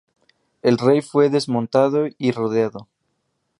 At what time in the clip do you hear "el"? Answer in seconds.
0.63-0.79